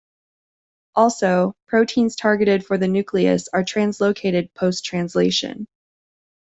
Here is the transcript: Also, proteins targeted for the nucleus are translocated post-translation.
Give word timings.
Also, 0.95 1.55
proteins 1.67 2.15
targeted 2.15 2.65
for 2.65 2.79
the 2.79 2.87
nucleus 2.87 3.47
are 3.53 3.63
translocated 3.63 4.51
post-translation. 4.55 5.67